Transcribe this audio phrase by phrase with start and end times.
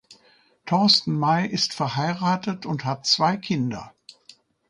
[0.65, 3.93] Torsten May ist verheiratet und hat zwei Kinder.